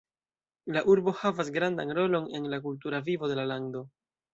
[0.77, 3.89] La urbo havas gravan rolon en la kultura vivo de la lando.